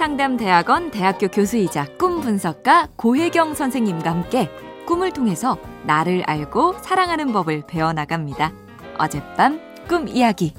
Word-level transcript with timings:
상담대학원 0.00 0.90
대학교 0.90 1.28
교수이자 1.28 1.84
꿈 1.98 2.22
분석가 2.22 2.88
고혜경 2.96 3.52
선생님과 3.52 4.10
함께 4.10 4.50
꿈을 4.86 5.12
통해서 5.12 5.58
나를 5.84 6.22
알고 6.24 6.78
사랑하는 6.80 7.34
법을 7.34 7.64
배워나갑니다. 7.66 8.50
어젯밤 8.96 9.60
꿈 9.86 10.08
이야기. 10.08 10.54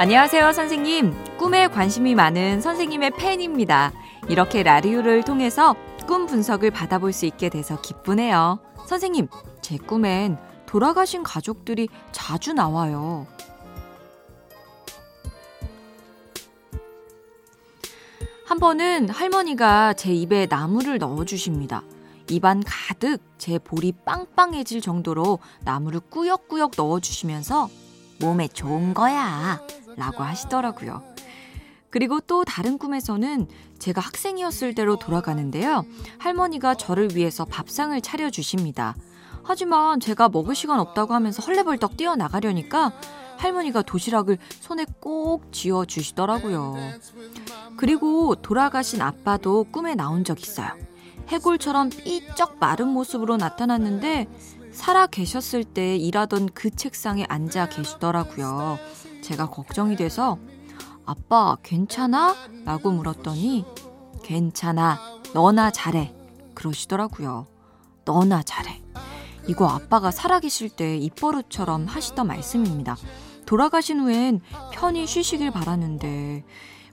안녕하세요, 0.00 0.52
선생님. 0.52 1.14
꿈에 1.36 1.68
관심이 1.68 2.16
많은 2.16 2.60
선생님의 2.60 3.12
팬입니다. 3.12 3.92
이렇게 4.28 4.64
라디오를 4.64 5.22
통해서 5.22 5.76
꿈 6.08 6.26
분석을 6.26 6.70
받아볼 6.70 7.12
수 7.12 7.26
있게 7.26 7.50
돼서 7.50 7.78
기쁘네요. 7.82 8.60
선생님, 8.86 9.28
제 9.60 9.76
꿈엔 9.76 10.38
돌아가신 10.64 11.22
가족들이 11.22 11.90
자주 12.12 12.54
나와요. 12.54 13.26
한 18.46 18.58
번은 18.58 19.10
할머니가 19.10 19.92
제 19.92 20.14
입에 20.14 20.46
나무를 20.48 20.96
넣어주십니다. 20.96 21.82
입안 22.30 22.62
가득 22.64 23.18
제 23.36 23.58
볼이 23.58 23.92
빵빵해질 24.06 24.80
정도로 24.80 25.40
나무를 25.60 26.00
꾸역꾸역 26.00 26.72
넣어주시면서 26.74 27.68
몸에 28.18 28.48
좋은 28.48 28.94
거야. 28.94 29.60
라고 29.96 30.22
하시더라고요. 30.22 31.17
그리고 31.90 32.20
또 32.20 32.44
다른 32.44 32.78
꿈에서는 32.78 33.48
제가 33.78 34.00
학생이었을 34.00 34.74
때로 34.74 34.96
돌아가는데요. 34.96 35.84
할머니가 36.18 36.74
저를 36.74 37.14
위해서 37.14 37.44
밥상을 37.44 37.98
차려주십니다. 38.00 38.94
하지만 39.42 39.98
제가 39.98 40.28
먹을 40.28 40.54
시간 40.54 40.78
없다고 40.80 41.14
하면서 41.14 41.42
헐레벌떡 41.42 41.96
뛰어나가려니까 41.96 42.92
할머니가 43.38 43.82
도시락을 43.82 44.36
손에 44.60 44.84
꼭 45.00 45.52
쥐어 45.52 45.86
주시더라고요. 45.86 46.76
그리고 47.76 48.34
돌아가신 48.34 49.00
아빠도 49.00 49.64
꿈에 49.70 49.94
나온 49.94 50.24
적 50.24 50.42
있어요. 50.42 50.68
해골처럼 51.28 51.90
삐쩍 51.90 52.56
마른 52.58 52.88
모습으로 52.88 53.36
나타났는데 53.36 54.26
살아 54.72 55.06
계셨을 55.06 55.64
때 55.64 55.96
일하던 55.96 56.50
그 56.52 56.70
책상에 56.70 57.24
앉아 57.28 57.68
계시더라고요. 57.68 58.78
제가 59.22 59.50
걱정이 59.50 59.96
돼서 59.96 60.38
아빠 61.08 61.56
괜찮아? 61.62 62.36
라고 62.66 62.90
물었더니 62.90 63.64
괜찮아. 64.22 64.98
너나 65.32 65.70
잘해. 65.70 66.14
그러시더라고요. 66.54 67.46
너나 68.04 68.42
잘해. 68.42 68.82
이거 69.46 69.66
아빠가 69.66 70.10
살아계실 70.10 70.68
때 70.68 70.98
입버릇처럼 70.98 71.86
하시던 71.86 72.26
말씀입니다. 72.26 72.98
돌아가신 73.46 74.00
후엔 74.00 74.42
편히 74.70 75.06
쉬시길 75.06 75.50
바라는데 75.50 76.44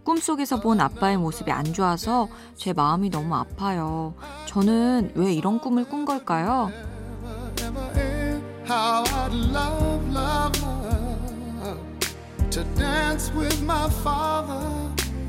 꿈속에서 0.05 0.61
본 0.61 0.79
아빠의 0.79 1.17
모습이 1.17 1.51
안 1.51 1.73
좋아서 1.73 2.29
제 2.55 2.71
마음이 2.71 3.09
너무 3.09 3.35
아파요. 3.35 4.13
저는 4.45 5.11
왜 5.15 5.33
이런 5.33 5.59
꿈을 5.59 5.89
꾼 5.89 6.05
걸까요? 6.05 6.71
To 12.55 12.63
dance 12.75 13.33
with 13.35 13.61
my 13.65 13.89
father 14.01 14.63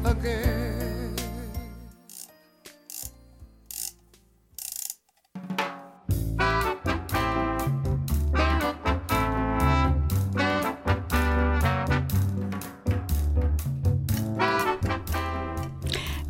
again. 0.05 1.17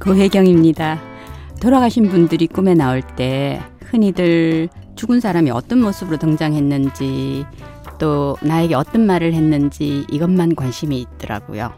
고혜경입니다. 0.00 0.98
돌아가신 1.60 2.08
분들이 2.08 2.46
꿈에 2.46 2.72
나올 2.72 3.02
때 3.02 3.60
흔히들 3.84 4.70
죽은 4.94 5.20
사람이 5.20 5.50
어떤 5.50 5.82
모습으로 5.82 6.16
등장했는지 6.16 7.44
또 7.98 8.36
나에게 8.42 8.74
어떤 8.74 9.06
말을 9.06 9.34
했는지 9.34 10.06
이것만 10.10 10.54
관심이 10.54 11.00
있더라고요. 11.00 11.72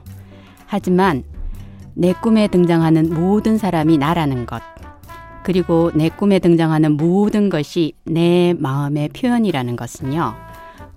하지만 0.66 1.24
내 1.94 2.12
꿈에 2.12 2.48
등장하는 2.48 3.12
모든 3.12 3.58
사람이 3.58 3.98
나라는 3.98 4.46
것, 4.46 4.62
그리고 5.42 5.90
내 5.94 6.08
꿈에 6.08 6.38
등장하는 6.38 6.96
모든 6.96 7.48
것이 7.48 7.94
내 8.04 8.54
마음의 8.58 9.08
표현이라는 9.10 9.76
것은요, 9.76 10.34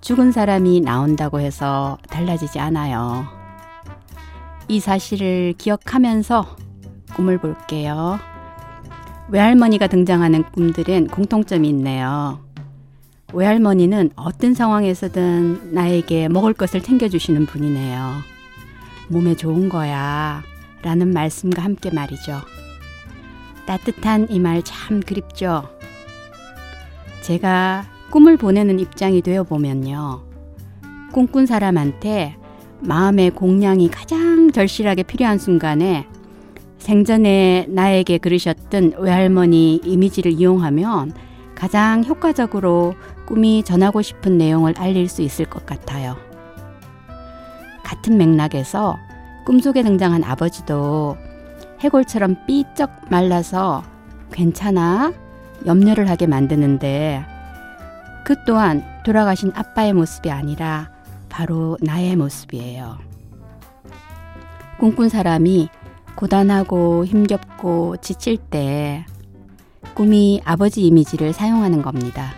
죽은 0.00 0.32
사람이 0.32 0.80
나온다고 0.80 1.40
해서 1.40 1.98
달라지지 2.08 2.58
않아요. 2.58 3.24
이 4.68 4.78
사실을 4.80 5.54
기억하면서 5.56 6.56
꿈을 7.14 7.38
볼게요. 7.38 8.18
외할머니가 9.30 9.86
등장하는 9.86 10.44
꿈들엔 10.52 11.06
공통점이 11.08 11.68
있네요. 11.70 12.40
외할머니는 13.32 14.10
어떤 14.16 14.54
상황에서든 14.54 15.72
나에게 15.74 16.28
먹을 16.28 16.52
것을 16.52 16.82
챙겨주시는 16.82 17.46
분이네요. 17.46 18.12
몸에 19.08 19.34
좋은 19.36 19.68
거야. 19.68 20.42
라는 20.82 21.12
말씀과 21.12 21.62
함께 21.62 21.90
말이죠. 21.90 22.40
따뜻한 23.66 24.28
이 24.30 24.38
말 24.38 24.62
참 24.64 25.00
그립죠. 25.00 25.68
제가 27.22 27.84
꿈을 28.10 28.36
보내는 28.36 28.80
입장이 28.80 29.22
되어 29.22 29.44
보면요. 29.44 30.22
꿈꾼 31.12 31.46
사람한테 31.46 32.36
마음의 32.80 33.30
공량이 33.30 33.88
가장 33.90 34.50
절실하게 34.50 35.04
필요한 35.04 35.38
순간에 35.38 36.06
생전에 36.78 37.66
나에게 37.68 38.18
그러셨던 38.18 38.94
외할머니 38.98 39.76
이미지를 39.84 40.32
이용하면 40.32 41.12
가장 41.62 42.02
효과적으로 42.02 42.96
꿈이 43.24 43.62
전하고 43.62 44.02
싶은 44.02 44.36
내용을 44.36 44.74
알릴 44.78 45.08
수 45.08 45.22
있을 45.22 45.44
것 45.44 45.64
같아요. 45.64 46.16
같은 47.84 48.18
맥락에서 48.18 48.98
꿈속에 49.46 49.84
등장한 49.84 50.24
아버지도 50.24 51.16
해골처럼 51.78 52.46
삐쩍 52.48 52.90
말라서 53.10 53.84
괜찮아 54.32 55.12
염려를 55.64 56.10
하게 56.10 56.26
만드는데 56.26 57.24
그 58.24 58.34
또한 58.44 58.82
돌아가신 59.04 59.52
아빠의 59.54 59.92
모습이 59.92 60.32
아니라 60.32 60.90
바로 61.28 61.78
나의 61.80 62.16
모습이에요. 62.16 62.98
꿈꾼 64.80 65.08
사람이 65.08 65.68
고단하고 66.16 67.04
힘겹고 67.04 67.98
지칠 67.98 68.36
때 68.36 69.06
꿈이 69.94 70.40
아버지 70.44 70.86
이미지를 70.86 71.32
사용하는 71.32 71.82
겁니다. 71.82 72.32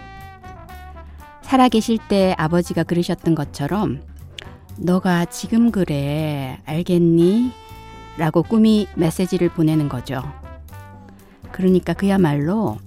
살아계실 1.43 1.99
때 2.09 2.34
아버지가 2.38 2.82
그러셨던 2.82 3.34
것처럼 3.34 4.03
너가 4.77 5.25
지금 5.27 5.71
그래 5.71 6.59
알겠니? 6.66 7.53
라고 8.16 8.43
꿈이 8.43 8.88
메시지를 8.97 9.49
보내는 9.49 9.88
거죠. 9.88 10.22
그러니까 11.53 11.93
그야말로 11.93 12.78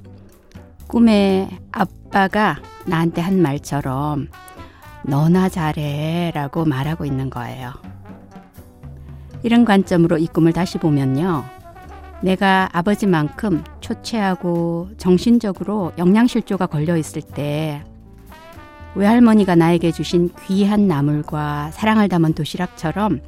꿈에 0.88 1.50
아빠가 1.72 2.58
나한테 2.86 3.22
한 3.22 3.42
말처럼 3.42 4.30
너나 5.04 5.50
잘해 5.50 6.32
라고 6.34 6.66
말하고 6.66 7.06
있는 7.06 7.30
거예요. 7.30 7.74
이런 9.44 9.64
관점으로 9.64 10.18
이 10.18 10.28
꿈을 10.28 10.52
다시 10.52 10.78
보면요. 10.78 11.46
내가 12.22 12.70
아버지만큼 12.74 13.64
초췌하고 13.88 14.90
정신적으로 14.98 15.94
영양실조가 15.98 16.68
걸려 16.68 16.98
있을 16.98 17.22
때 17.22 17.84
외할머니가 18.96 19.56
나에게 19.56 19.92
주신 19.92 20.30
귀한 20.46 20.88
나물과 20.88 21.72
사랑을 21.72 22.10
담은 22.10 22.34
도시락처럼 22.34 23.22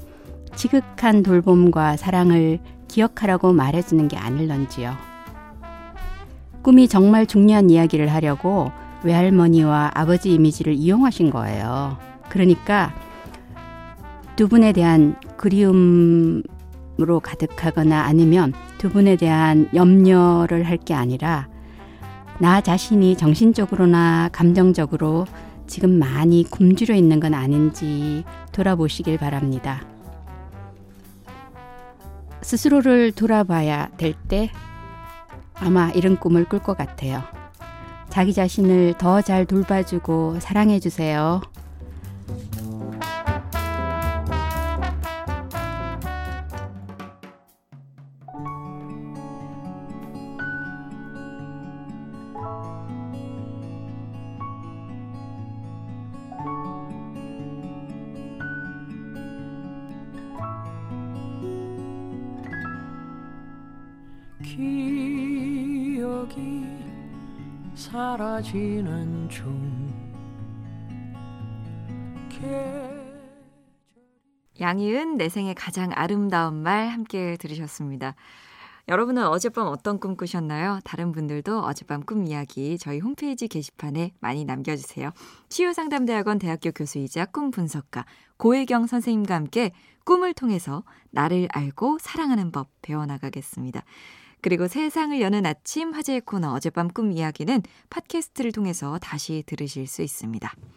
지극한 0.55 1.23
돌봄과 1.23 1.95
사랑을 1.95 2.59
기억하라고 2.89 3.53
말해주는 3.53 4.07
게 4.09 4.17
아닐런지요. 4.17 4.93
꿈이 6.61 6.87
정말 6.87 7.25
중요한 7.25 7.69
이야기를 7.69 8.11
하려고 8.11 8.71
외할머니와 9.03 9.91
아버지 9.93 10.33
이미지를 10.33 10.73
이용하신 10.73 11.29
거예요. 11.29 11.97
그러니까 12.27 12.93
두 14.35 14.49
분에 14.49 14.73
대한 14.73 15.15
그리움 15.37 16.43
으로 16.99 17.19
가득하거나 17.21 18.01
아니면 18.03 18.53
두 18.77 18.89
분에 18.89 19.15
대한 19.15 19.69
염려를 19.73 20.63
할 20.67 20.77
게 20.77 20.93
아니라 20.93 21.47
나 22.39 22.61
자신이 22.61 23.15
정신적으로나 23.15 24.29
감정적으로 24.31 25.25
지금 25.67 25.97
많이 25.99 26.43
굶주려 26.43 26.95
있는 26.95 27.19
건 27.19 27.33
아닌지 27.33 28.23
돌아보시길 28.51 29.17
바랍니다. 29.17 29.81
스스로를 32.41 33.11
돌아봐야 33.11 33.89
될 33.97 34.13
때 34.27 34.49
아마 35.55 35.89
이런 35.91 36.17
꿈을 36.17 36.45
꿀 36.45 36.59
것 36.59 36.77
같아요. 36.77 37.21
자기 38.09 38.33
자신을 38.33 38.95
더 38.97 39.21
잘 39.21 39.45
돌봐주고 39.45 40.39
사랑해주세요. 40.39 41.41
기억이 64.59 66.65
사라지는 67.75 69.29
중 69.29 69.87
양희은 74.59 75.15
내 75.15 75.29
생의 75.29 75.55
가장 75.55 75.91
아름다운 75.93 76.55
말 76.55 76.89
함께 76.89 77.37
들으셨습니다. 77.37 78.15
여러분은 78.89 79.25
어젯밤 79.27 79.67
어떤 79.67 79.99
꿈 79.99 80.17
꾸셨나요? 80.17 80.79
다른 80.83 81.13
분들도 81.13 81.61
어젯밤 81.61 82.01
꿈 82.01 82.27
이야기 82.27 82.77
저희 82.77 82.99
홈페이지 82.99 83.47
게시판에 83.47 84.11
많이 84.19 84.43
남겨주세요. 84.43 85.11
치유상담대학원 85.47 86.39
대학교 86.39 86.71
교수이자 86.71 87.27
꿈 87.27 87.51
분석가 87.51 88.05
고혜경 88.35 88.87
선생님과 88.87 89.35
함께 89.35 89.71
꿈을 90.03 90.33
통해서 90.33 90.83
나를 91.11 91.47
알고 91.53 91.99
사랑하는 92.01 92.51
법 92.51 92.67
배워나가겠습니다. 92.81 93.85
그리고 94.41 94.67
세상을 94.67 95.19
여는 95.19 95.45
아침 95.45 95.93
화제의 95.93 96.21
코너 96.21 96.53
어젯밤 96.53 96.87
꿈 96.89 97.11
이야기는 97.11 97.63
팟캐스트를 97.89 98.51
통해서 98.51 98.97
다시 98.99 99.43
들으실 99.45 99.87
수 99.87 100.01
있습니다. 100.01 100.53